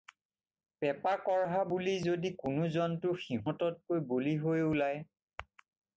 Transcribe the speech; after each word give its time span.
পেপা-কঢ়া 0.79 1.61
বুলি 1.71 1.93
যদি 2.09 2.29
কোনো 2.41 2.63
জন্তু 2.77 3.09
সিহঁততকৈ 3.25 3.97
বলী 4.11 4.35
হৈ 4.43 4.59
ওলায়। 4.71 4.99